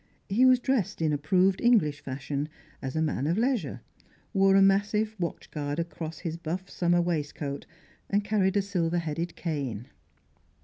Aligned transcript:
He 0.29 0.47
was 0.47 0.57
dressed 0.57 0.99
in 0.99 1.13
approved 1.13 1.61
English 1.61 2.01
fashion, 2.01 2.49
as 2.81 2.95
a 2.95 3.03
man 3.03 3.27
of 3.27 3.37
leisure, 3.37 3.81
wore 4.33 4.55
a 4.55 4.61
massive 4.63 5.15
watchguard 5.19 5.77
across 5.77 6.17
his 6.17 6.37
buff 6.37 6.71
summer 6.71 6.99
waistcoat, 6.99 7.67
and 8.09 8.23
carried 8.23 8.57
a 8.57 8.63
silver 8.63 8.97
headed 8.97 9.35
cane. 9.35 9.89